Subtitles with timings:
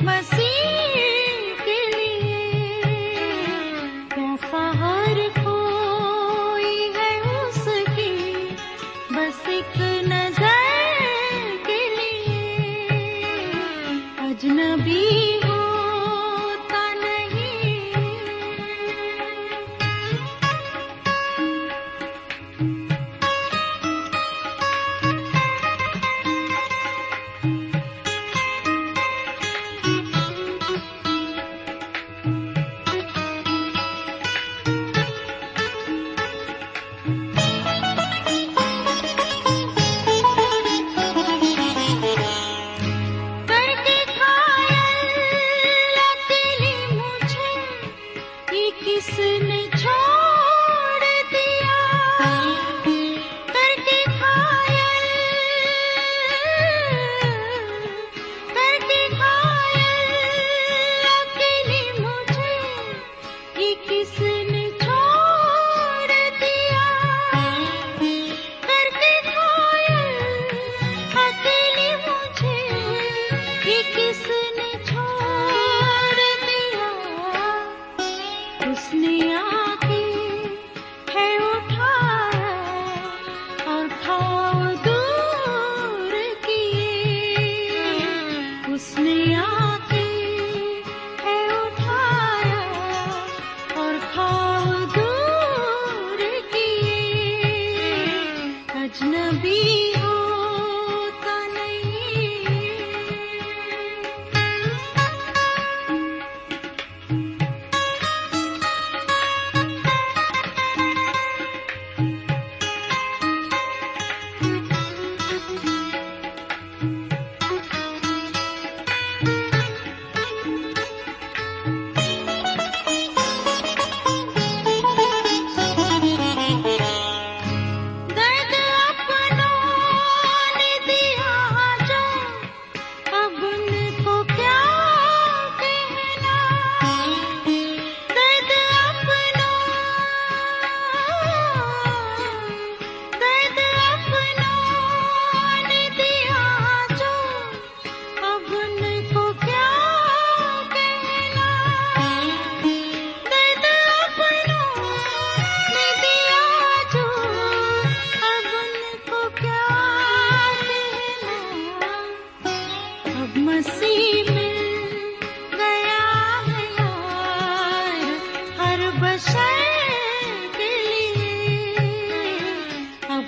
[0.00, 0.45] مسیح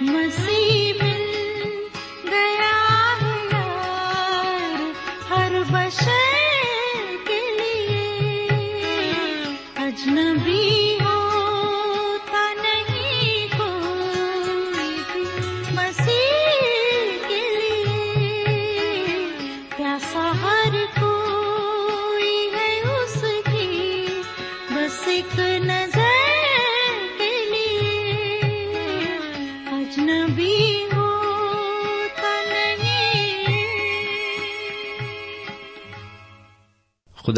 [0.08, 1.07] مسیح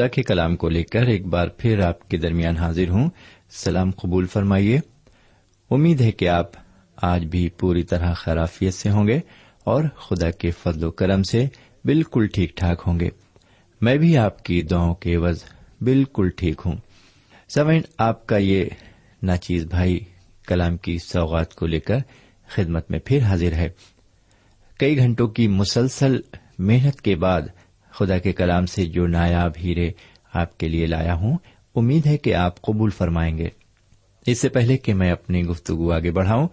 [0.01, 3.11] خدا کے کلام کو لے کر ایک بار پھر آپ کے درمیان حاضر ہوں۔
[3.51, 4.81] سلام قبول فرمائیے۔
[5.71, 6.51] امید ہے کہ آپ
[6.97, 9.21] آج بھی پوری طرح خرافیت سے ہوں گے
[9.65, 11.47] اور خدا کے فضل و کرم سے
[11.85, 13.09] بالکل ٹھیک ٹھاک ہوں گے۔
[13.81, 15.45] میں بھی آپ کی دعاؤں کے عوض
[15.81, 16.77] بالکل ٹھیک ہوں۔
[17.55, 18.65] سمعن، آپ کا یہ
[19.23, 20.01] ناچیز بھائی
[20.47, 21.97] کلام کی سوغات کو لے کر
[22.49, 23.69] خدمت میں پھر حاضر ہے۔
[24.79, 26.21] کئی گھنٹوں کی مسلسل
[26.59, 27.43] محنت کے بعد
[28.01, 29.91] خدا کے کلام سے جو نایاب ہیرے
[30.33, 31.39] آپ کے لیے لایا ہوں،
[31.75, 33.49] امید ہے کہ آپ قبول فرمائیں گے۔
[34.27, 36.49] اس سے پہلے کہ میں اپنی گفتگو آگے بڑھاؤں،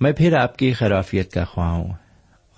[0.00, 1.92] میں پھر آپ کی خرافیت کا خواہ ہوں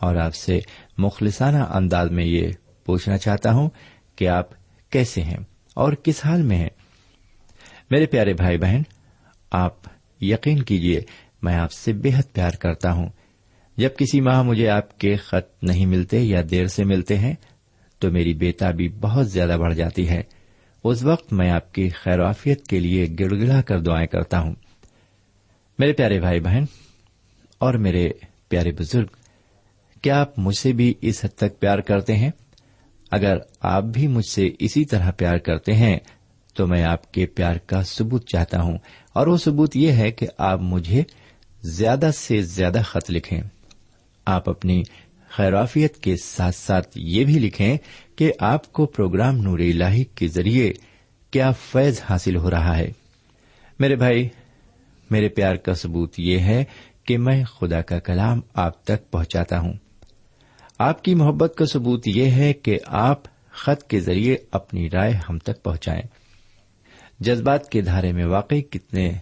[0.01, 0.61] اور آپ سے
[0.99, 2.51] مخلصانہ انداز میں یہ
[2.85, 3.71] پوچھنا چاہتا ہوں
[4.17, 4.49] کہ آپ
[4.91, 5.39] کیسے ہیں
[5.75, 6.71] اور کس حال میں ہیں۔
[7.91, 8.83] میرے پیارے بھائی بہن،
[9.51, 9.75] آپ
[10.21, 11.01] یقین کیجیے
[11.43, 13.09] میں آپ سے بے حد پیار کرتا ہوں۔
[13.77, 17.35] جب کسی ماہ مجھے آپ کے خط نہیں ملتے یا دیر سے ملتے ہیں
[17.99, 20.23] تو میری بیتا بھی بہت زیادہ بڑھ جاتی ہے۔
[20.85, 24.55] اس وقت میں آپ کی خیرافیت کے لیے گڑ گڑا کر دعائیں کرتا ہوں۔
[25.79, 26.65] میرے پیارے بھائی بہن
[27.59, 28.09] اور میرے
[28.49, 29.07] پیارے بزرگ،
[30.03, 32.31] کیا آپ مجھ سے بھی اس حد تک پیار کرتے ہیں؟
[33.11, 35.99] اگر آپ بھی مجھ سے اسی طرح پیار کرتے ہیں،
[36.55, 38.79] تو میں آپ کے پیار کا ثبوت چاہتا ہوں۔
[39.13, 41.03] اور وہ ثبوت یہ ہے کہ آپ مجھے
[41.63, 43.41] زیادہ سے زیادہ خط لکھیں۔
[44.27, 44.83] آپ اپنی
[45.37, 47.77] خیرافیت کے ساتھ ساتھ یہ بھی لکھیں
[48.17, 50.73] کہ آپ کو پروگرام نور الہی کے ذریعے
[51.31, 52.93] کیا فیض حاصل ہو رہا ہے۔
[53.79, 54.29] میرے بھائی،
[55.11, 56.65] میرے پیار کا ثبوت یہ ہے
[57.05, 59.73] کہ میں خدا کا کلام آپ تک پہنچاتا ہوں۔
[60.79, 65.39] آپ کی محبت کا ثبوت یہ ہے کہ آپ خط کے ذریعے اپنی رائے ہم
[65.39, 66.03] تک پہنچائیں۔
[67.21, 69.13] جذبات کے دھارے میں واقعی کتنے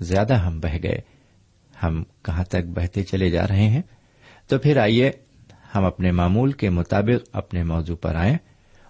[0.00, 1.00] زیادہ ہم بہ گئے۔
[1.82, 3.82] ہم کہاں تک بہتے چلے جا رہے ہیں؟
[4.48, 5.10] تو پھر آئیے
[5.74, 8.38] ہم اپنے معمول کے مطابق اپنے موضوع پر آئیں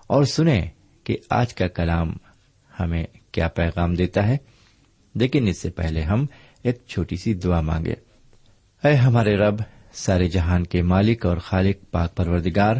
[0.06, 0.66] اور سنیں
[1.04, 2.12] کہ آج کا کلام
[2.80, 4.36] ہمیں کیا پیغام دیتا ہے۔
[5.14, 6.26] لیکن اس سے پہلے ہم
[6.62, 7.94] ایک چھوٹی سی دعا مانگے
[8.84, 9.54] اے ہمارے رب،
[9.92, 12.76] سارے جہان کے مالک اور خالق، پاک پروردگار،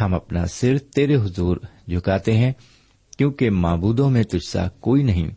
[0.00, 1.56] ہم اپنا سر تیرے حضور
[1.88, 2.52] جھکاتے ہیں،
[3.18, 5.30] کیونکہ معبودوں میں تجھ سا کوئی نہیں۔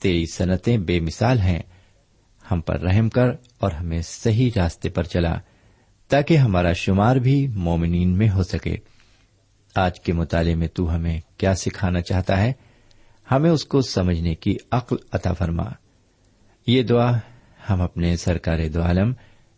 [0.00, 1.62] تیری صنعتیں بے مثال ہیں۔
[2.50, 3.28] ہم پر رحم کر
[3.58, 5.38] اور ہمیں صحیح راستے پر چلا۔
[6.08, 8.76] تاکہ ہمارا شمار بھی مومنین میں ہو سکے۔
[9.74, 12.52] آج کے مطالعے میں تو ہمیں کیا سکھانا چاہتا ہے؟
[13.30, 15.64] ہمیں اس کو سمجھنے کی عقل عطا فرما۔
[16.66, 17.18] یہ دعا
[17.70, 19.12] ہم اپنے سرکار دو عالم،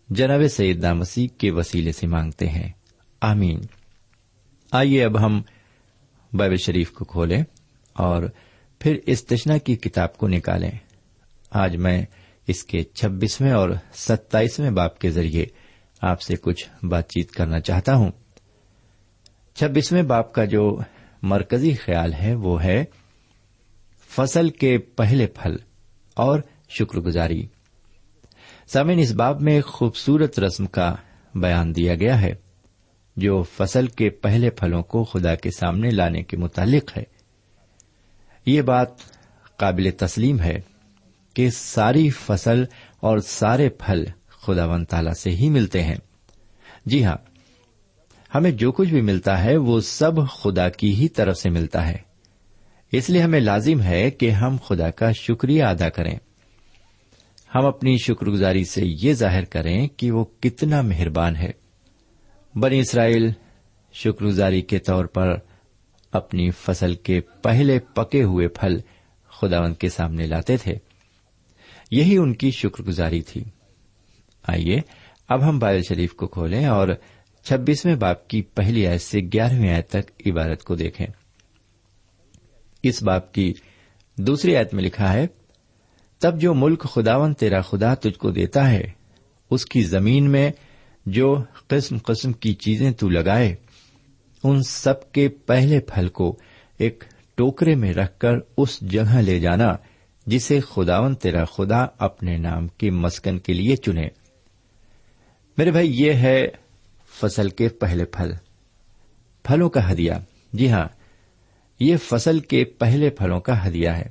[0.08, 2.72] جناب سید مسیح کے وسیلے سے مانگتے ہیں۔
[3.20, 3.60] آمین۔
[4.72, 5.42] آئیے اب ہم
[6.32, 7.44] بائبل شریف کو کھولیں
[7.92, 8.22] اور
[8.78, 10.70] پھر اس تشنا کی کتاب کو نکالیں۔
[11.50, 12.04] آج میں
[12.46, 15.46] اس کے چھبیسویں اور ستائیسویں باپ کے ذریعے
[16.02, 18.10] آپ سے کچھ بات چیت کرنا چاہتا ہوں۔
[19.54, 20.78] چھبیسویں باپ کا جو
[21.22, 22.84] مرکزی خیال ہے وہ ہے
[24.08, 25.56] فصل کے پہلے پھل
[26.14, 27.46] اور شکر گزاری
[28.66, 30.94] سامن اس باب میں ایک خوبصورت رسم کا
[31.34, 32.34] بیان دیا گیا ہے
[33.16, 37.02] جو فصل کے پہلے پھلوں کو خدا کے سامنے لانے کے متعلق ہے۔
[38.46, 38.88] یہ بات
[39.56, 40.60] قابل تسلیم ہے
[41.34, 42.64] کہ ساری فصل
[43.00, 44.04] اور سارے پھل
[44.48, 45.96] خدا ون تالا سے ہی ملتے ہیں۔
[46.86, 47.16] جی ہاں
[48.34, 51.96] ہمیں جو کچھ بھی ملتا ہے وہ سب خدا کی ہی طرف سے ملتا ہے۔
[52.92, 56.18] اس لیے ہمیں لازم ہے کہ ہم خدا کا شکریہ ادا کریں۔
[57.54, 61.50] ہم اپنی شکر گزاری سے یہ ظاہر کریں کہ وہ کتنا مہربان ہے۔
[62.54, 63.30] بنی اسرائیل
[63.92, 65.34] شکر گزاری کے طور پر
[66.12, 68.78] اپنی فصل کے پہلے پکے ہوئے پھل
[69.28, 70.74] خداوند کے سامنے لاتے تھے۔
[71.90, 73.44] یہی ان کی شکر گزاری تھی۔
[74.48, 74.80] آئیے،
[75.28, 76.88] اب ہم بائل شریف کو کھولیں اور
[77.42, 81.06] چھبیسویں باپ کی پہلی آیت سے گیارہویں آیت تک عبارت کو دیکھیں۔
[82.82, 83.54] اس باپ کی
[84.16, 85.26] دوسری آیت میں لکھا ہے،
[86.18, 88.82] تب جو ملک خداون تیرا خدا تجھ کو دیتا ہے،
[89.50, 90.50] اس کی زمین میں
[91.06, 93.54] جو قسم قسم کی چیزیں تو لگائے،
[94.44, 96.38] ان سب کے پہلے پھل کو
[96.78, 99.76] ایک ٹوکرے میں رکھ کر اس جگہ لے جانا،
[100.26, 104.08] جسے خداون تیرا خدا اپنے نام کے مسکن کے لیے چنے۔
[105.58, 106.46] میرے بھائی، یہ ہے
[107.20, 108.32] فصل کے پہلے پھل۔
[109.44, 110.12] پھلوں کا ہدیہ۔
[110.52, 110.88] جی ہاں
[111.80, 114.08] یہ فصل کے پہلے پھلوں کا ہدیہ ہے۔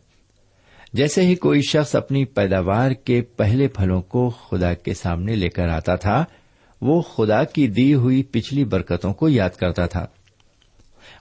[0.94, 5.68] جیسے ہی کوئی شخص اپنی پیداوار کے پہلے پھلوں کو خدا کے سامنے لے کر
[5.68, 6.26] آتا تھا،
[6.82, 10.06] وہ خدا کی دی ہوئی پچھلی برکتوں کو یاد کرتا تھا۔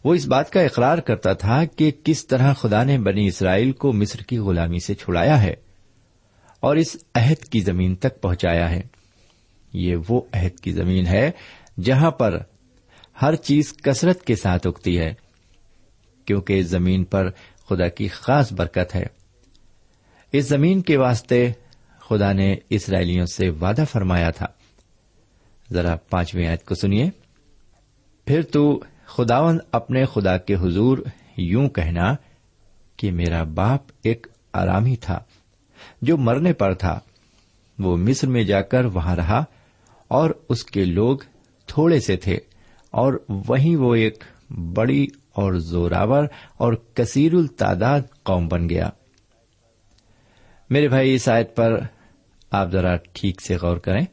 [0.05, 3.93] وہ اس بات کا اقرار کرتا تھا کہ کس طرح خدا نے بنی اسرائیل کو
[3.93, 5.55] مصر کی غلامی سے چھڑایا ہے
[6.61, 8.96] اور اس عہد کی زمین تک پہنچایا ہے۔
[9.77, 11.31] یہ وہ عہد کی زمین ہے
[11.83, 12.39] جہاں پر
[13.23, 15.15] ہر چیز کثرت کے ساتھ اگتی ہے،
[16.25, 17.31] کیونکہ اس زمین پر
[17.69, 19.07] خدا کی خاص برکت ہے۔
[20.33, 21.53] اس زمین کے واسطے
[22.01, 24.47] خدا نے اسرائیلیوں سے وعدہ فرمایا تھا۔
[25.73, 27.11] ذرا پانچویں آیت کو سنیے۔
[28.27, 30.99] پھر تو خداون اپنے خدا کے حضور
[31.37, 32.15] یوں کہنا
[32.97, 35.19] کہ میرا باپ ایک آرامی تھا،
[36.03, 37.01] جو مرنے پر تھا،
[37.79, 39.45] وہ مصر میں جا کر وہاں رہا
[40.09, 41.19] اور اس کے لوگ
[41.67, 42.39] تھوڑے سے تھے
[42.91, 46.25] اور وہیں وہ ایک بڑی اور زوراور
[46.57, 48.91] اور کثیر التعداد قوم بن گیا۔
[50.71, 51.81] میرے بھائی، اس آیت پر
[52.51, 54.05] آپ ذرا ٹھیک سے غور کریں۔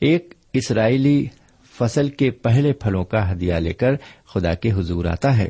[0.00, 1.26] ایک اسرائیلی
[1.78, 3.94] فصل کے پہلے پھلوں کا ہدیہ لے کر
[4.26, 5.48] خدا کے حضور آتا ہے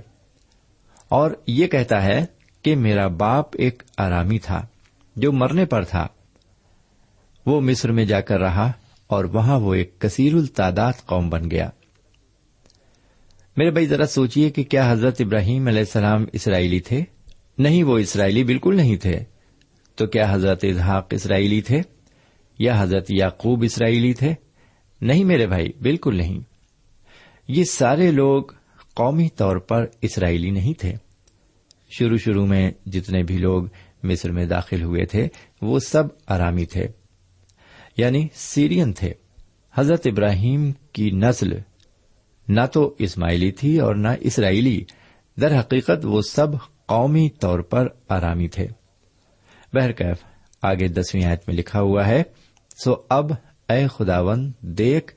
[1.09, 2.27] اور یہ کہتا ہے
[2.63, 4.67] کہ میرا باپ ایک آرامی تھا
[5.17, 6.07] جو مرنے پر تھا۔
[7.47, 8.73] وہ مصر میں جا کر رہا
[9.07, 11.71] اور وہاں وہ ایک کثیر التعداد قوم بن گیا۔
[13.57, 17.03] میرے بھائی، ذرا سوچیے کہ کیا حضرت ابراہیم علیہ السلام اسرائیلی تھے؟
[17.59, 19.21] نہیں، وہ اسرائیلی بالکل نہیں تھے۔
[19.95, 21.81] تو کیا حضرت اظہاق اسرائیلی تھے؟
[22.59, 24.35] یا حضرت یعقوب اسرائیلی تھے؟
[25.01, 26.41] نہیں میرے بھائی، بالکل نہیں۔
[27.49, 28.43] یہ سارے لوگ
[28.95, 30.95] قومی طور پر اسرائیلی نہیں تھے۔
[31.99, 33.65] شروع شروع میں جتنے بھی لوگ
[34.03, 35.29] مصر میں داخل ہوئے تھے،
[35.63, 36.89] وہ سب آرامی تھے۔
[37.97, 39.13] یعنی سیرین تھے۔
[39.75, 41.53] حضرت ابراہیم کی نسل
[42.49, 44.85] نہ تو اسماعیلی تھی اور نہ اسرائیلی،
[45.41, 46.47] در حقیقت وہ سب
[46.87, 48.67] قومی طور پر آرامی تھے۔
[49.73, 50.17] بہرکیف،
[50.63, 52.23] آگے دسویں آیت میں لکھا ہوا ہے،
[52.85, 53.33] سو اب
[53.69, 55.15] اے خداون دیکھ،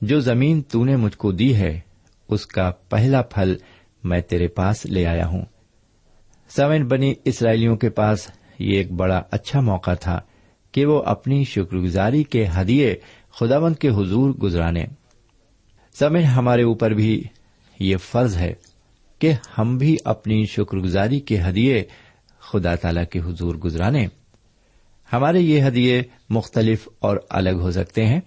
[0.00, 1.80] جو زمین تو نے مجھ کو دی ہے،
[2.28, 3.56] اس کا پہلا پھل
[4.04, 5.42] میں تیرے پاس لے آیا ہوں۔
[6.48, 10.20] سمن بنی اسرائیلیوں کے پاس یہ ایک بڑا اچھا موقع تھا۔
[10.72, 12.94] کہ وہ اپنی شکر گزاری کے ہدیے
[13.40, 14.84] خداون کے حضور گزرانے۔
[15.98, 17.24] سمن ہمارے اوپر بھی
[17.80, 18.54] یہ فرض ہے
[19.18, 21.84] کہ ہم بھی اپنی شکر گزاری کے ہدیے
[22.40, 24.06] خدا تعالی کے حضور گزرانے۔
[25.12, 28.20] ہمارے یہ ہدیے مختلف اور الگ ہو سکتے ہیں۔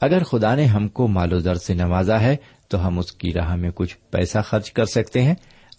[0.00, 2.36] اگر خدا نے ہم کو مال و زر سے نوازا ہے
[2.68, 5.34] تو ہم اس کی راہ میں کچھ پیسہ خرچ کر سکتے ہیں۔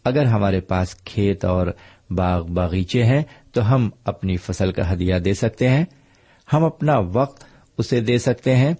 [0.05, 1.67] اگر ہمارے پاس کھیت اور
[2.09, 5.85] باغ باغیچے ہیں، تو ہم اپنی فصل کا ہدیہ دے سکتے ہیں۔
[6.53, 7.43] ہم اپنا وقت
[7.77, 8.73] اسے دے سکتے ہیں۔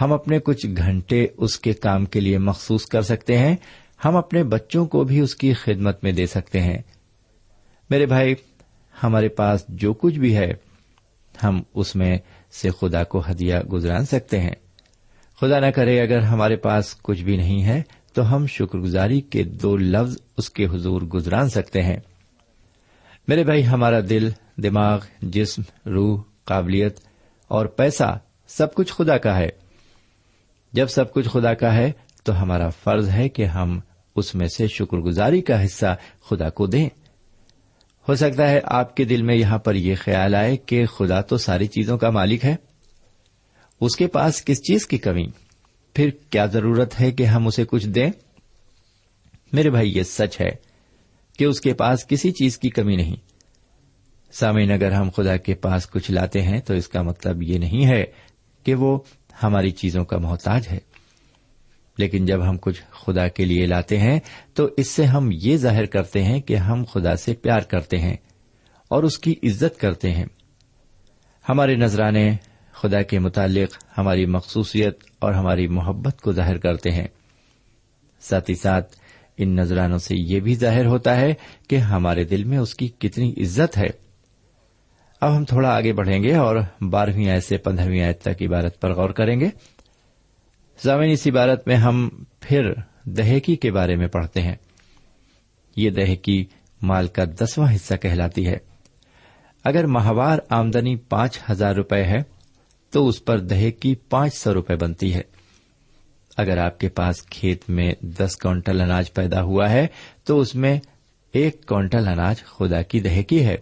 [0.00, 3.56] ہم اپنے کچھ گھنٹے اس کے کام کے لیے مخصوص کر سکتے ہیں۔
[4.04, 6.78] ہم اپنے بچوں کو بھی اس کی خدمت میں دے سکتے ہیں۔
[7.90, 8.34] میرے بھائی،
[9.02, 10.52] ہمارے پاس جو کچھ بھی ہے،
[11.44, 12.18] ہم اس میں
[12.52, 14.54] سے خدا کو ہدیہ گزران سکتے ہیں۔
[15.40, 19.42] خدا نہ کرے، اگر ہمارے پاس کچھ بھی نہیں ہے، تو ہم شکر گزاری کے
[19.44, 21.96] دو لفظ اس کے حضور گزران سکتے ہیں۔
[23.28, 24.30] میرے بھائی، ہمارا دل،
[24.62, 26.98] دماغ، جسم، روح، قابلیت
[27.48, 29.48] اور پیسہ سب کچھ خدا کا ہے۔
[30.72, 31.92] جب سب کچھ خدا کا ہے
[32.24, 33.80] تو ہمارا فرض ہے کہ ہم
[34.16, 35.96] اس میں سے شکر گزاری کا حصہ
[36.30, 36.88] خدا کو دیں۔
[38.08, 41.36] ہو سکتا ہے آپ کے دل میں یہاں پر یہ خیال آئے کہ خدا تو
[41.36, 42.56] ساری چیزوں کا مالک ہے۔
[43.80, 45.26] اس کے پاس کس چیز کی کمی؟
[45.94, 48.10] پھر کیا ضرورت ہے کہ ہم اسے کچھ دیں؟
[49.52, 50.73] میرے بھائی، یہ سچ ہے۔
[51.38, 53.16] کہ اس کے پاس کسی چیز کی کمی نہیں۔
[54.32, 57.86] سامعین، اگر ہم خدا کے پاس کچھ لاتے ہیں تو اس کا مطلب یہ نہیں
[57.86, 58.04] ہے
[58.64, 58.98] کہ وہ
[59.42, 60.78] ہماری چیزوں کا محتاج ہے۔
[61.98, 64.20] لیکن جب ہم کچھ خدا کے لیے لاتے ہیں
[64.54, 68.16] تو اس سے ہم یہ ظاہر کرتے ہیں کہ ہم خدا سے پیار کرتے ہیں
[68.88, 70.24] اور اس کی عزت کرتے ہیں۔
[71.48, 72.36] ہمارے نذرانے
[72.72, 77.08] خدا کے متعلق ہماری مخصوصیت اور ہماری محبت کو ظاہر کرتے ہیں۔
[78.20, 78.96] ساتھ ہی ساتھ
[79.38, 81.34] ان نذرانوں سے یہ بھی ظاہر ہوتا ہے
[81.68, 84.04] کہ ہمارے دل میں اس کی کتنی عزت ہے۔
[85.20, 88.94] اب ہم تھوڑا آگے بڑھیں گے اور بارہویں آیت سے پندرہویں آیت تک عبارت پر
[88.94, 89.48] غور کریں گے۔
[90.82, 92.08] زمین اس عبارت میں ہم
[92.40, 92.72] پھر
[93.04, 94.56] دہیکی کے بارے میں پڑھتے ہیں۔
[95.76, 96.44] یہ دہیکی
[96.82, 98.58] مال کا دسواں حصہ کہلاتی ہے۔
[99.64, 102.22] اگر ماہوار آمدنی پانچ ہزار روپے ہے
[102.90, 105.33] تو اس پر دہیکی پانچ سو روپے بنتی ہے۔
[106.36, 109.86] اگر آپ کے پاس کھیت میں دس کونٹل اناج پیدا ہوا ہے،
[110.24, 110.80] تو اس میں
[111.32, 113.56] ایک کونٹل اناج خدا کی دہیکی ہے۔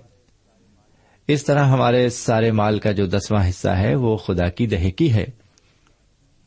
[1.29, 5.25] اس طرح ہمارے سارے مال کا جو دسواں حصہ ہے، وہ خدا کی دہیکی ہے۔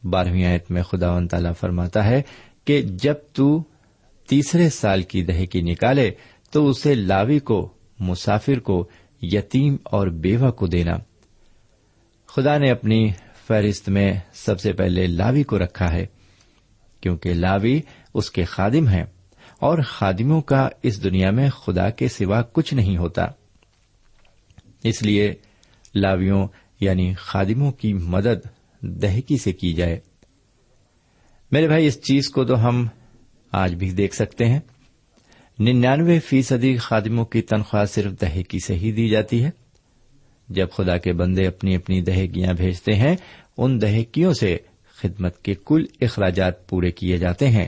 [0.03, 2.21] بارہویں آیت میں خدا و تعالی فرماتا ہے
[2.65, 3.63] کہ جب تو
[4.29, 6.11] تیسرے سال کی دہی نکالے،
[6.51, 8.89] تو اسے لاوی کو، مسافر کو،
[9.21, 10.97] یتیم اور بیوہ کو دینا۔
[12.27, 13.11] خدا نے اپنی
[13.47, 16.05] فہرست میں سب سے پہلے لاوی کو رکھا ہے۔
[17.05, 17.81] کیونکہ لاوی
[18.13, 19.03] اس کے خادم ہیں
[19.59, 23.25] اور خادموں کا اس دنیا میں خدا کے سوا کچھ نہیں ہوتا۔
[24.83, 25.33] اس لیے
[25.95, 26.47] لاویوں
[26.79, 28.47] یعنی خادموں کی مدد
[28.81, 29.99] دہکی سے کی جائے۔
[31.51, 32.87] میرے بھائی، اس چیز کو تو ہم
[33.51, 34.59] آج بھی دیکھ سکتے ہیں۔
[35.59, 39.49] ننانوے فیصدی خادموں کی تنخواہ صرف دہیکی سے ہی دی جاتی ہے۔
[40.49, 43.15] جب خدا کے بندے اپنی اپنی دہیکیاں بھیجتے ہیں،
[43.57, 44.57] ان دہیکیوں سے
[44.97, 47.67] خدمت کے کل اخراجات پورے کیے جاتے ہیں،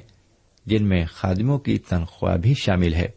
[0.66, 3.08] جن میں خادموں کی تنخواہ بھی شامل ہے۔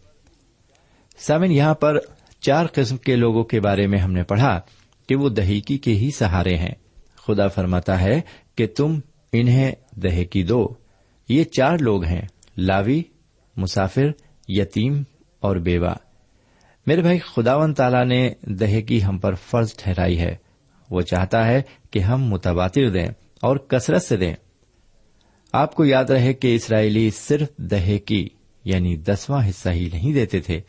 [1.17, 1.99] سامن، یہاں پر
[2.41, 4.61] چار قسم کے لوگوں کے بارے میں ہم نے پڑھا
[5.09, 6.75] کہ وہ دہیکی کے ہی سہارے ہیں۔
[7.17, 8.21] خدا فرماتا ہے
[8.55, 8.99] کہ تم
[9.33, 10.69] انہیں دہیکی دو۔
[11.29, 12.23] یہ چار لوگ ہیں،
[12.57, 13.03] لاوی،
[13.57, 14.07] مسافر،
[14.49, 15.03] یتیم
[15.41, 15.95] اور بیوہ۔
[16.87, 20.37] میرے بھائی خداون تعالیٰ نے دہیکی ہم پر فرض ٹھہرائی ہے۔
[20.91, 23.07] وہ چاہتا ہے کہ ہم متبادر دیں۔
[23.43, 24.35] اور کثرت سے دیں۔
[25.53, 28.29] آپ کو یاد رہے کہ اسرائیلی صرف دہیکی
[28.65, 30.61] یعنی دسواں حصہ ہی نہیں دیتے تھے،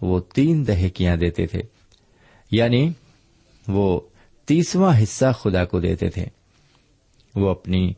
[0.00, 1.62] وہ تین دہیکیاں دیتے تھے۔
[2.50, 2.92] یعنی
[3.68, 4.00] وہ
[4.46, 6.26] تیسواں حصہ خدا کو دیتے تھے۔
[7.34, 7.92] وہ اپنی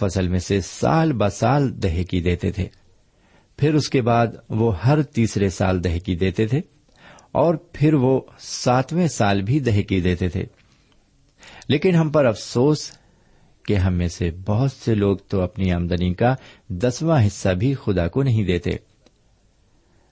[0.00, 2.68] فصل میں سے سال ب سال دہیکی دیتے تھے۔
[3.56, 6.60] پھر اس کے بعد وہ ہر تیسرے سال دہیکی دیتے تھے
[7.32, 10.44] اور پھر وہ ساتویں سال بھی دہیکی دیتے تھے۔
[11.68, 12.97] لیکن ہم پر افسوس
[13.68, 16.34] کہ ہم میں سے بہت سے لوگ تو اپنی آمدنی کا
[16.68, 18.70] دسواں حصہ بھی خدا کو نہیں دیتے۔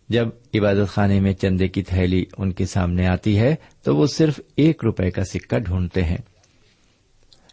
[0.09, 4.41] جب عبادت خانے میں چندے کی تھیلی ان کے سامنے آتی ہے تو وہ صرف
[4.57, 6.17] ایک روپے کا سکہ ڈھونڈتے ہیں۔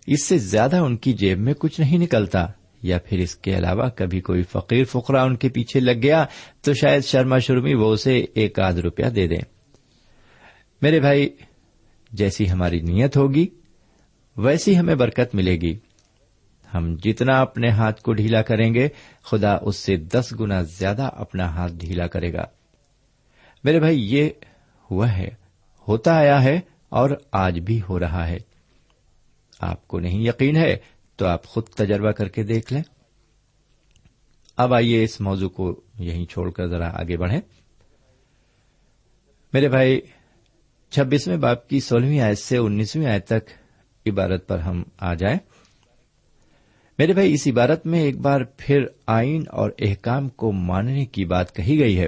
[0.08, 2.48] اس سے زیادہ ان کی جیب میں کچھ نہیں نکلتا
[2.84, 6.26] یا پھر اس کے علاوہ کبھی کوئی فقیر فقرا ان کے پیچھے لگ گیا
[6.62, 9.42] تو شاید شرما شرمی وہ اسے ایک آدھ روپیہ دے دیں
[10.82, 11.30] میرے بھائی،
[12.12, 13.48] جیسی ہماری نیت ہوگی،
[14.38, 15.78] ویسی ہمیں برکت ملے گی۔
[16.74, 18.90] ہم جتنا اپنے ہاتھ کو ڈھیلا کریں گے،
[19.24, 22.44] خدا اس سے دس گنا زیادہ اپنا ہاتھ ڈھیلا کرے گا۔
[23.64, 24.30] میرے بھائی، یہ
[24.92, 25.30] ہوا ہے،
[25.88, 26.60] ہوتا آیا ہے
[26.90, 28.38] اور آج بھی ہو رہا ہے۔
[29.60, 30.78] آپ کو نہیں یقین ہے
[31.16, 32.84] تو آپ خود تجربہ کر کے دیکھ لیں۔
[34.58, 37.42] اب آئیے اس موضوع کو یہیں چھوڑ کر ذرا آگے بڑھیں۔
[39.54, 40.02] میرے بھائی،
[40.90, 43.50] چھبیسویں باپ کی سولہویں آیت سے انیسویں آیت تک
[44.06, 45.38] عبارت پر ہم آ جائیں۔
[47.04, 51.56] میرے بھائی، اس عبارت میں ایک بار پھر آئین اور احکام کو ماننے کی بات
[51.56, 52.08] کہی گئی ہے۔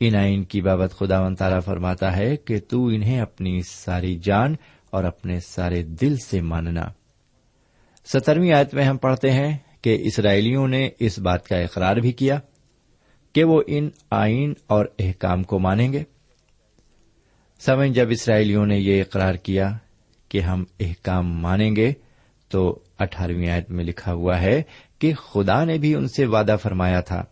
[0.00, 4.54] ان آئین کی بابت خدا و تعالیٰ فرماتا ہے کہ تو انہیں اپنی ساری جان
[4.90, 6.84] اور اپنے سارے دل سے ماننا۔
[8.04, 12.40] سترویں آیت میں ہم پڑھتے ہیں کہ اسرائیلیوں نے اس بات کا اقرار بھی کیا
[13.32, 16.02] کہ وہ ان آئین اور احکام کو مانیں گے۔
[17.60, 19.78] سمجھ، جب اسرائیلیوں نے یہ اقرار کیا
[20.28, 21.92] کہ ہم احکام مانیں گے
[22.54, 24.62] تو اٹھارہویں آیت میں لکھا ہوا ہے
[24.98, 27.24] کہ خدا نے بھی ان سے وعدہ فرمایا تھا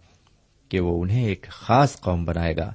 [0.68, 2.72] کہ وہ انہیں ایک خاص قوم بنائے گا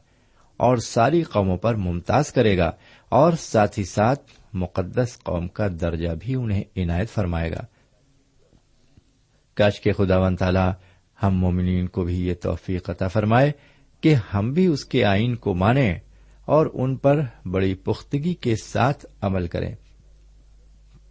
[0.58, 2.72] اور ساری قوموں پر ممتاز کرے گا
[3.10, 7.66] اور ساتھ ہی ساتھ مقدس قوم کا درجہ بھی انہیں عنایت فرمائے گا۔
[9.54, 10.72] کاش کے خدا و تعالی
[11.24, 13.52] ہم مومنین کو بھی یہ توفیق عطا فرمائے
[14.02, 16.00] کہ ہم بھی اس کے آئین کو مانیں
[16.46, 19.76] اور ان پر بڑی پختگی کے ساتھ عمل کریں۔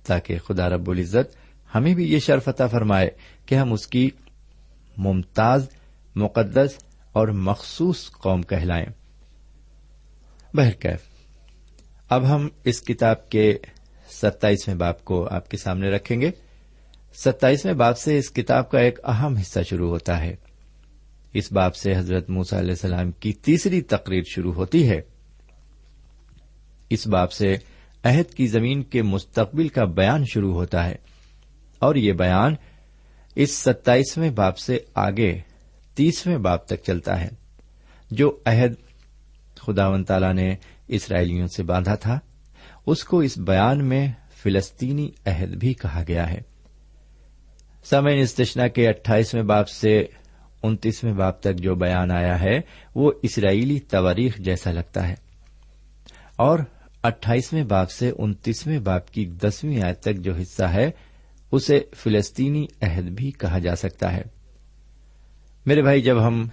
[0.07, 1.37] تاکہ خدا رب العزت
[1.75, 3.11] ہمیں بھی یہ شرف عطا فرمائے
[3.47, 4.11] کہ ہم اس کی
[4.97, 5.69] ممتاز،
[6.15, 6.75] مقدس
[7.13, 8.87] اور مخصوص قوم کہلائیں۔
[10.55, 11.01] بہرکیف،
[12.09, 13.59] اب ہم اس کتاب کے
[14.11, 16.31] ستائیسویں باپ کو آپ کے سامنے رکھیں گے۔
[17.15, 20.37] ستائیسویں باپ سے اس کتاب کا ایک اہم حصہ شروع ہوتا ہے۔
[21.33, 25.01] اس باپ سے حضرت موسا علیہ السلام کی تیسری تقریر شروع ہوتی ہے۔
[26.91, 27.57] اس باپ سے
[28.07, 30.95] عہد کی زمین کے مستقبل کا بیان شروع ہوتا ہے۔
[31.79, 32.55] اور یہ بیان
[33.35, 35.41] اس ستائیسویں باپ سے آگے
[35.95, 37.29] تیسویں باپ تک چلتا ہے۔
[38.11, 38.73] جو عہد
[39.57, 40.55] خدا و تعالی نے
[40.89, 42.19] اسرائیلیوں سے باندھا تھا،
[42.87, 46.41] اس کو اس بیان میں فلسطینی عہد بھی کہا گیا ہے۔
[47.85, 50.07] سمے استشنا کے اٹھائیسویں باپ سے
[50.63, 52.61] انتیسویں باپ تک جو بیان آیا ہے،
[52.95, 55.15] وہ اسرائیلی تواریخ جیسا لگتا ہے۔
[56.37, 56.59] اور
[57.07, 60.91] اٹھائیسویں باپ سے انتیسویں باپ کی دسویں آیت تک جو حصہ ہے،
[61.53, 64.23] اسے فلسطینی عہد بھی کہا جا سکتا ہے۔
[65.67, 66.49] میرے بھائی، جب ہم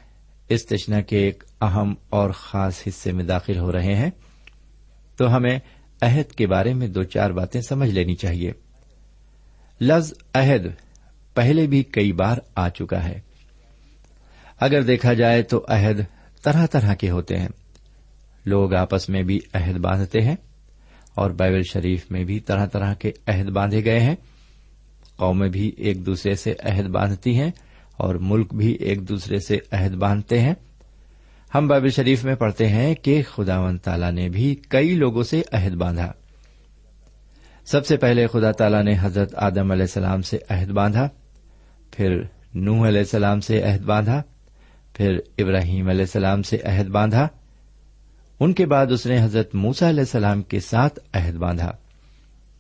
[0.50, 4.10] اس تشنا کے ایک اہم اور خاص حصے میں داخل ہو رہے ہیں،
[5.18, 5.60] تو ہمیں
[6.02, 8.52] عہد کے بارے میں دو چار باتیں سمجھ لینی چاہیے۔
[9.82, 10.66] لفظ عہد
[11.34, 13.20] پہلے بھی کئی بار آ چکا ہے۔
[14.60, 16.00] اگر دیکھا جائے تو عہد
[16.44, 17.48] طرح طرح کے ہوتے ہیں۔
[18.46, 20.36] لوگ آپس میں بھی عہد باندھتے ہیں
[21.16, 24.16] اور بائبل شریف میں بھی طرح طرح کے عہد باندھے گئے ہیں۔
[25.18, 27.52] قومیں بھی ایک دوسرے سے عہد باندھتی ہیں
[27.98, 30.54] اور ملک بھی ایک دوسرے سے عہد باندھتے ہیں۔
[31.56, 35.42] ہم بائبل شریف میں پڑھتے ہیں کہ خدا و تعالی نے بھی کئی لوگوں سے
[35.52, 36.12] عہد باندھا۔
[37.66, 41.10] سب سے پہلے خدا تعالی نے حضرت آدم علیہ السلام سے عہد باندھا،
[41.92, 42.22] پھر
[42.54, 44.22] نوح علیہ السلام سے عہد باندھا،
[44.94, 47.28] پھر ابراہیم علیہ السلام سے عہد باندھا۔
[48.44, 51.72] ان کے بعد اس نے حضرت موسا علیہ السلام کے ساتھ عہد باندھا۔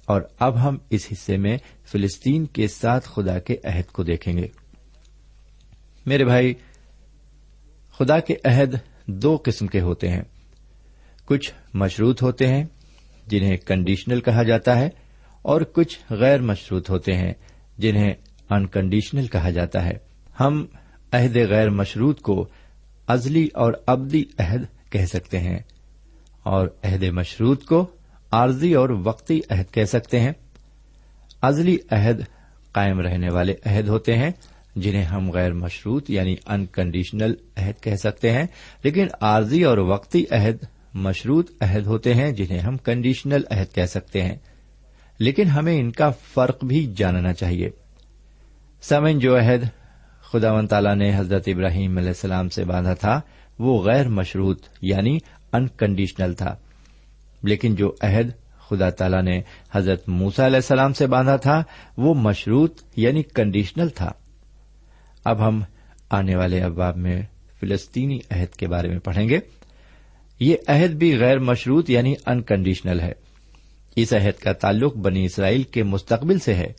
[0.05, 4.47] اور اب ہم اس حصے میں فلسطین کے ساتھ خدا کے عہد کو دیکھیں گے۔
[6.05, 6.53] میرے بھائی،
[7.97, 8.75] خدا کے عہد
[9.07, 10.21] دو قسم کے ہوتے ہیں۔
[11.25, 12.63] کچھ مشروط ہوتے ہیں،
[13.27, 14.89] جنہیں کنڈیشنل کہا جاتا ہے،
[15.41, 17.33] اور کچھ غیر مشروط ہوتے ہیں،
[17.77, 18.13] جنہیں
[18.49, 19.93] انکنڈیشنل کہا جاتا ہے۔
[20.39, 20.65] ہم
[21.11, 22.47] عہد غیر مشروط کو
[23.07, 25.59] ازلی اور ابدی عہد کہہ سکتے ہیں۔
[26.43, 27.86] اور عہد مشروط کو
[28.32, 30.32] عارضی اور وقتی عہد کہہ سکتے ہیں۔
[31.41, 32.21] ازلی عہد
[32.71, 34.32] قائم رہنے والے عہد ہوتے ہیں،
[34.75, 38.45] جنہیں ہم غیر مشروط یعنی انکنڈیشنل عہد کہہ سکتے ہیں۔
[38.84, 44.21] لیکن عارضی اور وقتی عہد مشروط عہد ہوتے ہیں، جنہیں ہم کنڈیشنل عہد کہہ سکتے
[44.21, 44.36] ہیں۔
[45.19, 47.69] لیکن ہمیں ان کا فرق بھی جاننا چاہیے۔
[48.82, 49.63] سمن جو عہد
[50.32, 53.21] خدا و تعالی نے حضرت ابراہیم علیہ السلام سے باندھا تھا،
[53.60, 55.17] وہ غیر مشروط یعنی
[55.53, 56.55] انکنڈیشنل تھا۔
[57.43, 58.29] لیکن جو عہد
[58.69, 61.63] خدا تعالی نے حضرت موسا علیہ السلام سے باندھا تھا،
[61.97, 64.11] وہ مشروط یعنی کنڈیشنل تھا۔
[65.25, 65.61] اب ہم
[66.09, 67.21] آنے والے اباب میں
[67.59, 69.39] فلسطینی عہد کے بارے میں پڑھیں گے۔
[70.39, 73.13] یہ عہد بھی غیر مشروط یعنی انکنڈیشنل ہے۔
[73.95, 76.73] اس عہد کا تعلق بنی اسرائیل کے مستقبل سے ہے۔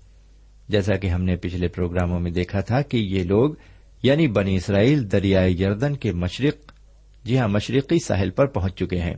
[0.68, 3.54] جیسا کہ ہم نے پچھلے پروگراموں میں دیکھا تھا کہ یہ لوگ
[4.02, 6.73] یعنی بنی اسرائیل دریائے یردن کے مشرق
[7.24, 9.14] جی ہاں مشرقی ساحل پر پہنچ چکے ہیں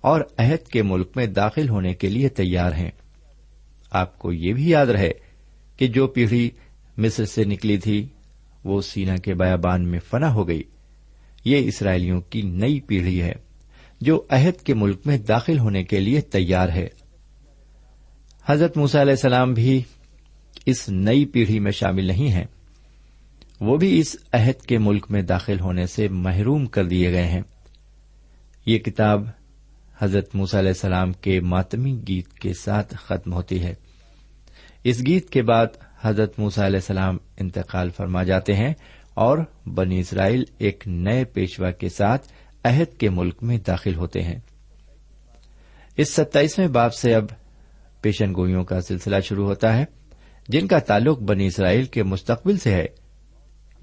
[0.00, 2.90] اور عہد کے ملک میں داخل ہونے کے لیے تیار ہیں۔
[3.90, 5.10] آپ کو یہ بھی یاد رہے
[5.76, 6.50] کہ جو پیڑھی
[6.98, 8.06] مصر سے نکلی تھی،
[8.64, 10.62] وہ سینا کے بیابان میں فنا ہو گئی۔
[11.44, 13.32] یہ اسرائیلیوں کی نئی پیڑھی ہے
[14.00, 16.88] جو عہد کے ملک میں داخل ہونے کے لیے تیار ہے۔
[18.46, 19.82] حضرت موسیٰ علیہ السلام بھی
[20.66, 22.44] اس نئی پیڑھی میں شامل نہیں ہیں۔
[23.64, 27.42] وہ بھی اس عہد کے ملک میں داخل ہونے سے محروم کر دیے گئے ہیں۔
[28.66, 29.22] یہ کتاب
[29.98, 33.74] حضرت موسیٰ علیہ السلام کے ماتمی گیت کے ساتھ ختم ہوتی ہے۔
[34.84, 35.66] اس گیت کے بعد
[36.00, 38.74] حضرت موسیٰ علیہ السلام انتقال فرما جاتے ہیں
[39.14, 42.28] اور بنی اسرائیل ایک نئے پیشوا کے ساتھ
[42.64, 44.38] عہد کے ملک میں داخل ہوتے ہیں۔
[45.96, 47.24] اس ستائیسویں باپ سے اب
[48.00, 49.84] پیشن گوئیوں کا سلسلہ شروع ہوتا ہے،
[50.48, 53.03] جن کا تعلق بنی اسرائیل کے مستقبل سے ہے۔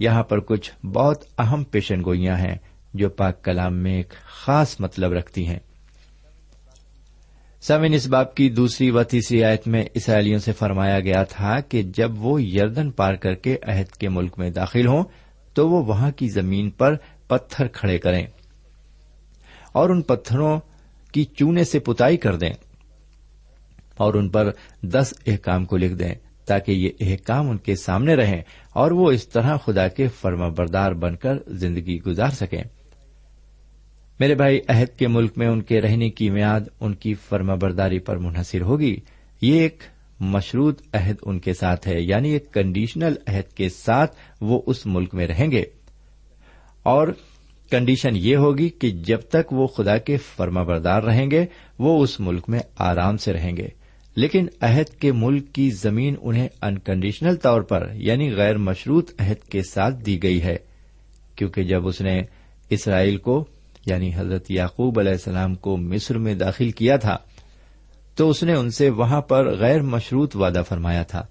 [0.02, 2.56] یہاں پر کچھ بہت اہم پیشن گوئیاں ہیں
[2.94, 5.60] جو پاک کلام میں ایک خاص مطلب رکھتی ہیں۔
[7.62, 11.84] سمن اس باپ کی دوسری و تیسری آیت میں اسرائیلیوں سے فرمایا گیا تھا کہ
[11.84, 15.04] جب وہ یردن پار کر کے عہد کے ملک میں داخل ہوں،
[15.54, 16.96] تو وہ وہاں کی زمین پر
[17.28, 18.26] پتھر کھڑے کریں
[19.72, 20.60] اور ان پتھروں
[21.12, 22.54] کی چونے سے پتائی کر دیں
[23.98, 24.52] اور ان پر
[24.84, 26.16] دس احکام کو لکھ دیں۔
[26.52, 28.42] تاکہ یہ احکام ان کے سامنے رہیں
[28.74, 32.64] اور وہ اس طرح خدا کے فرما بردار بن کر زندگی گزار سکیں۔
[34.20, 38.00] میرے بھائی، عہد کے ملک میں ان کے رہنے کی میاد ان کی فرما برداری
[38.00, 39.00] پر منحصر ہوگی۔
[39.42, 39.84] یہ ایک
[40.20, 45.16] مشروط عہد ان کے ساتھ ہے یعنی ایک کنڈیشنل عہد کے ساتھ وہ اس ملک
[45.16, 45.64] میں رہیں گے۔
[46.84, 47.08] اور
[47.72, 51.46] کنڈیشن یہ ہوگی کہ جب تک وہ خدا کے فرما بردار رہیں گے،
[51.80, 53.81] وہ اس ملک میں آرام سے رہیں گے۔
[54.16, 59.62] لیکن عہد کے ملک کی زمین انہیں انکنڈیشنل طور پر یعنی غیر مشروط عہد کے
[59.64, 60.58] ساتھ دی گئی ہے،
[61.36, 62.22] کیونکہ جب اس نے
[62.70, 63.46] اسرائیل کو
[63.86, 67.18] یعنی حضرت یعقوب علیہ السلام کو مصر میں داخل کیا تھا،
[68.16, 71.26] تو اس نے ان سے وہاں پر غیر مشروط وعدہ فرمایا تھا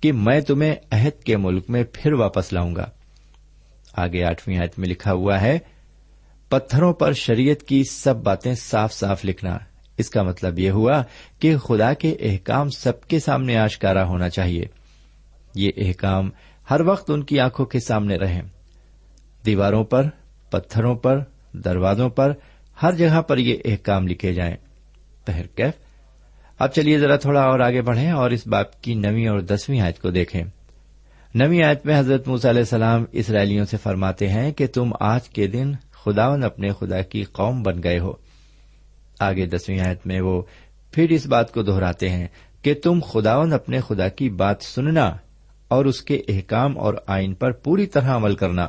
[0.00, 2.90] کہ میں تمہیں عہد کے ملک میں پھر واپس لاؤں گا۔
[3.92, 5.58] آگے آٹھویں آیت میں لکھا ہوا ہے،
[6.48, 9.58] پتھروں پر شریعت کی سب باتیں صاف صاف لکھنا۔
[9.98, 11.02] اس کا مطلب یہ ہوا
[11.38, 14.64] کہ خدا کے احکام سب کے سامنے آشکارا ہونا چاہیے۔
[15.54, 16.30] یہ احکام
[16.70, 18.42] ہر وقت ان کی آنکھوں کے سامنے رہیں۔
[19.46, 20.06] دیواروں پر،
[20.50, 21.18] پتھروں پر،
[21.52, 22.32] دروازوں پر،
[22.82, 24.56] ہر جگہ پر یہ احکام لکھے جائیں۔
[25.54, 25.74] کیف؟
[26.58, 30.00] اب چلیے ذرا تھوڑا اور آگے بڑھیں اور اس باپ کی نویں اور دسویں آیت
[30.00, 30.42] کو دیکھیں۔
[31.34, 35.46] نویں آیت میں حضرت موس علیہ السلام اسرائیلیوں سے فرماتے ہیں کہ تم آج کے
[35.46, 35.72] دن
[36.04, 38.12] خداون اپنے خدا کی قوم بن گئے ہو۔
[39.18, 40.42] آگے دسویں آیت میں وہ
[40.92, 42.26] پھر اس بات کو دہراتے ہیں
[42.62, 45.16] کہ تم خداون اپنے خدا کی بات سننا
[45.68, 48.68] اور اس کے احکام اور آئین پر پوری طرح عمل کرنا۔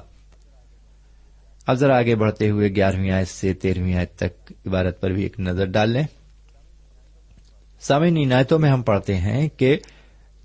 [1.67, 5.39] اب ذرا آگے بڑھتے ہوئے گیارہویں آیت سے تیرہویں آیت تک عبارت پر بھی ایک
[5.39, 6.03] نظر ڈال لیں۔
[7.79, 9.77] سامعین عنایتوں میں ہم پڑھتے ہیں کہ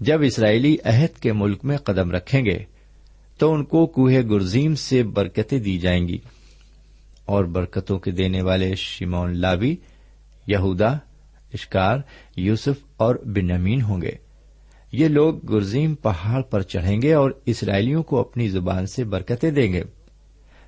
[0.00, 2.58] جب اسرائیلی عہد کے ملک میں قدم رکھیں گے
[3.38, 6.18] تو ان کو کوہ گرزیم سے برکتیں دی جائیں گی
[7.24, 9.76] اور برکتوں کے دینے والے شمون لاوی
[10.46, 10.88] یہودا،
[11.52, 11.98] اشکار،
[12.36, 14.10] یوسف اور بنامین ہوں گے۔
[14.92, 19.72] یہ لوگ گرزیم پہاڑ پر چڑھیں گے اور اسرائیلیوں کو اپنی زبان سے برکتیں دیں
[19.72, 19.82] گے۔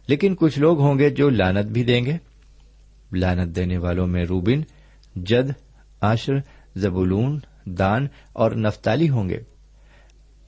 [0.07, 2.17] لیکن کچھ لوگ ہوں گے جو لانت بھی دیں گے۔
[3.13, 4.61] لانت دینے والوں میں روبن،
[5.23, 5.51] جد
[6.01, 6.33] آشر
[6.77, 9.39] زبولون، دان اور نفتالی ہوں گے۔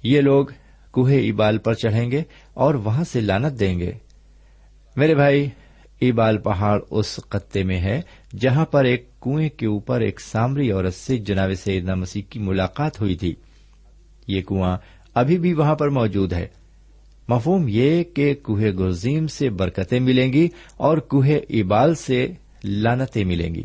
[0.03, 0.47] یہ لوگ
[0.91, 2.23] کوہ ابال پر چڑھیں گے
[2.55, 3.93] اور وہاں سے لانت دیں گے۔
[4.97, 5.49] میرے بھائی
[6.01, 8.01] ایبال پہاڑ اس خطے میں ہے
[8.41, 13.01] جہاں پر ایک کنویں کے اوپر ایک سامری عورت سے جناب سیدنا مسیح کی ملاقات
[13.01, 13.35] ہوئی تھی۔
[14.27, 14.79] یہ کنواں
[15.15, 16.47] ابھی بھی وہاں پر موجود ہے۔
[17.29, 22.29] مفہوم یہ کہ کوہ گرزیم سے برکتیں ملیں گی اور کوہ ابال سے
[22.65, 23.65] لانتیں ملیں گی۔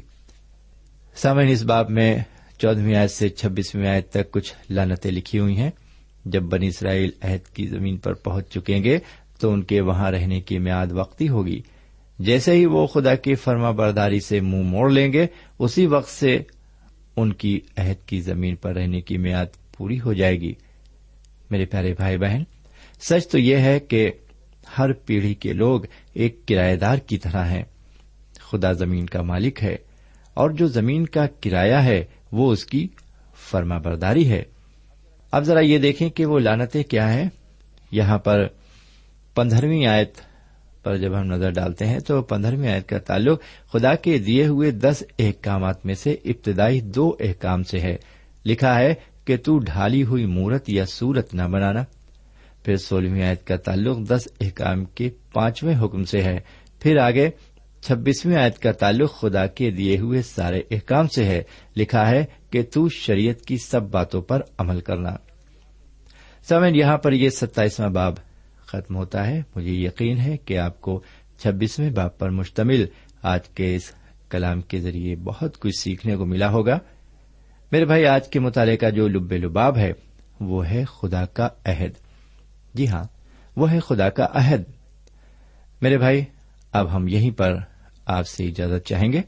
[1.16, 2.18] سامعین، اس باب میں
[2.58, 5.72] چودہویں آیت سے چھبیسویں آیت تک کچھ لانتیں لکھی ہوئی ہیں۔
[6.26, 9.00] جب بنی اسرائیل عہد کی زمین پر پہنچ چکیں گے
[9.40, 11.62] تو ان کے وہاں رہنے کی میعاد وقتی ہوگی۔
[12.20, 15.28] جیسے ہی وہ خدا کی فرما برداری سے منہ مو موڑ لیں گے،
[15.60, 16.40] اسی وقت سے
[17.16, 19.46] ان کی عہد کی زمین پر رہنے کی میعاد
[19.78, 20.54] پوری ہو جائے گی۔
[21.52, 22.44] میرے پیارے بھائی بہن،
[23.02, 24.12] سچ تو یہ ہے کہ
[24.78, 25.82] ہر پیڑھی کے لوگ
[26.14, 27.64] ایک کرایہ دار کی طرح ہیں۔
[28.52, 29.76] خدا زمین کا مالک ہے
[30.34, 32.88] اور جو زمین کا کرایہ ہے، وہ اس کی
[33.52, 34.44] فرما برداری ہے۔
[35.32, 37.30] اب ذرا یہ دیکھیں کہ وہ لانتیں کیا ہیں۔
[37.92, 38.48] یہاں پر
[39.36, 40.20] پندرہویں آیت
[40.84, 43.42] پر جب ہم نظر ڈالتے ہیں تو پندرہویں آیت کا تعلق
[43.72, 47.98] خدا کے دیے ہوئے دس احکامات میں سے ابتدائی دو احکام سے ہے۔
[48.46, 48.94] لکھا ہے
[49.26, 51.84] کہ تو ڈھالی ہوئی مورت یا سورت نہ بنانا۔
[52.64, 56.40] پھر سولہویں آیت کا تعلق دس احکام کے پانچویں حکم سے ہے۔
[56.80, 57.30] پھر آگے
[57.82, 61.44] چھبیسویں آیت کا تعلق خدا کے دیے ہوئے سارے احکام سے ہے۔
[61.78, 65.16] لکھا ہے کہ تو شریعت کی سب باتوں پر عمل کرنا۔
[66.50, 68.14] سمن یہاں پر یہ ستائیسواں باب۔
[68.74, 71.04] ختم ہوتا ہے، مجھے یقین ہے کہ آپ کو
[71.38, 72.86] چھبیسویں باب پر مشتمل
[73.22, 73.92] آج کے اس
[74.30, 76.80] کلام کے ذریعے بہت کچھ سیکھنے کو ملا ہوگا۔
[77.72, 79.92] میرے بھائی، آج کے مطالعے کا جو لب لباب ہے،
[80.40, 81.92] وہ ہے خدا کا عہد۔
[82.74, 83.04] جی ہاں
[83.56, 84.62] وہ ہے خدا کا عہد۔
[85.82, 86.24] میرے بھائی،
[86.72, 87.56] اب ہم یہیں پر
[88.06, 89.22] آپ سے اجازت چاہیں گے،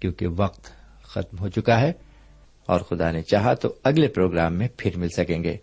[0.00, 0.64] کیونکہ وقت
[1.02, 1.92] ختم ہو چکا ہے
[2.66, 5.56] اور خدا نے چاہا تو اگلے پروگرام میں پھر مل سکیں گے۔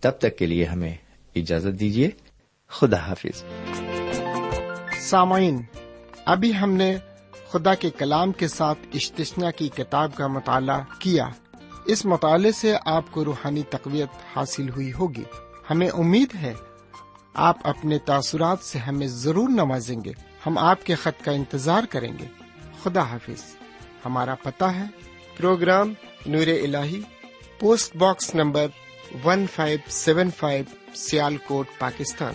[0.00, 0.94] تب تک کے لیے ہمیں
[1.36, 2.10] اجازت دیجیے
[2.68, 3.44] خدا حافظ
[5.00, 5.62] سامعین،
[6.24, 6.96] ابھی ہم نے
[7.48, 11.28] خدا کے کلام کے ساتھ اشتشنا کی کتاب کا مطالعہ کیا۔
[11.86, 15.24] اس مطالعے سے آپ کو روحانی تقویت حاصل ہوئی ہوگی۔
[15.70, 16.54] ہمیں امید ہے
[17.34, 20.12] آپ اپنے تاثرات سے ہمیں ضرور نوازیں گے۔
[20.46, 22.26] ہم آپ کے خط کا انتظار کریں گے۔
[22.82, 23.42] خدا حافظ
[24.04, 24.84] ہمارا پتا ہے۔
[25.36, 25.92] Program
[26.26, 26.76] Noor ul
[27.60, 28.66] post box number
[29.24, 30.64] one five seven five
[31.36, 32.34] Sialkot, Pakistan.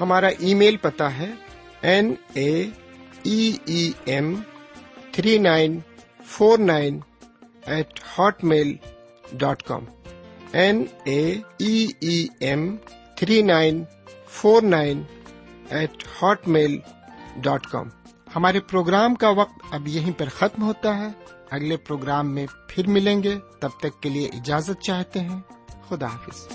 [0.00, 1.30] ہمارا ای میل پتا ہے
[1.82, 2.70] N A
[4.04, 4.34] M
[5.12, 5.78] three nine
[6.24, 7.00] four nine
[7.66, 8.00] eight
[8.44, 8.76] hotmail
[9.32, 9.84] dot com.
[10.52, 11.40] N A
[12.40, 12.76] M
[13.16, 13.84] three nine
[14.28, 15.02] four nine
[15.70, 16.04] eight
[16.48, 16.78] hotmail
[17.36, 17.88] dot com.
[18.36, 21.08] ہمارے programme کا وقت اب یہیں پر ختم ہوتا ہے۔
[21.50, 25.40] اگلے پروگرام میں پھر ملیں گے۔ تب تک کے لیے اجازت چاہتے ہیں۔
[25.88, 26.48] خدا حافظ۔